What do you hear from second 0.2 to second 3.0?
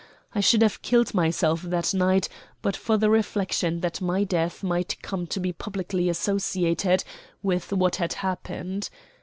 I should have killed myself that night but for